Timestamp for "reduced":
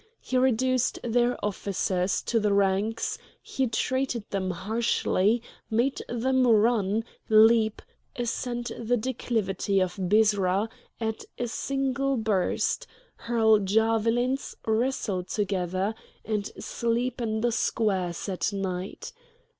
0.35-0.97